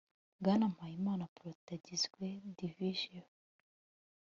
[0.39, 2.27] Bwana MPAYIMANA Protais agizwe
[2.59, 3.25] Division